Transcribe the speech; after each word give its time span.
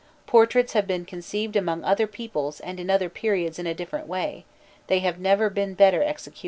Portraits 0.25 0.73
have 0.73 0.87
been 0.87 1.05
conceived 1.05 1.55
among 1.55 1.83
other 1.83 2.07
peoples 2.07 2.59
and 2.59 2.79
in 2.79 2.89
other 2.89 3.07
periods 3.07 3.59
in 3.59 3.67
a 3.67 3.75
different 3.75 4.07
way: 4.07 4.45
they 4.87 4.97
have 4.97 5.19
never 5.19 5.47
been 5.47 5.75
better 5.75 6.01
executed. 6.01 6.39